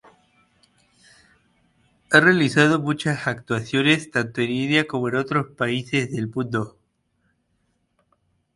Ha 2.09 2.19
realizado 2.19 2.79
muchas 2.79 3.27
actuaciones 3.27 4.09
tanto 4.09 4.41
en 4.41 4.49
India 4.49 4.87
como 4.87 5.09
en 5.09 5.15
otros 5.17 5.49
países 5.55 6.09
del 6.11 6.27
mundo. 6.27 6.75